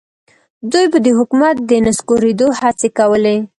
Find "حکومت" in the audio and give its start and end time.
1.19-1.55